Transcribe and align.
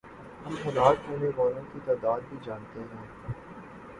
ہم 0.45 0.55
ہلاک 0.65 1.09
ہونے 1.09 1.29
والوں 1.35 1.61
کی 1.73 1.79
تعداد 1.85 2.21
بھی 2.29 2.37
جانتے 2.43 2.79
ہیں۔ 2.91 3.05